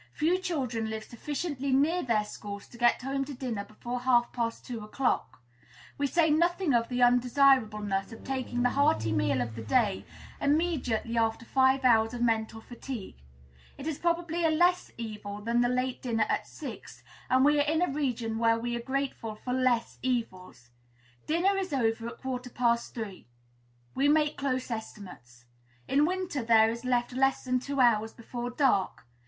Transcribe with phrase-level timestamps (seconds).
[0.13, 4.65] Few children live sufficiently near their schools to get home to dinner before half past
[4.65, 5.43] two o'clock.
[5.99, 10.07] We say nothing of the undesirableness of taking the hearty meal of the day
[10.41, 13.17] immediately after five hours of mental fatigue;
[13.77, 17.71] it is probably a less evil than the late dinner at six, and we are
[17.71, 20.71] in a region where we are grateful for less evils!
[21.27, 23.27] Dinner is over at quarter past three;
[23.93, 25.45] we make close estimates.
[25.87, 29.05] In winter there is left less than two hours before dark.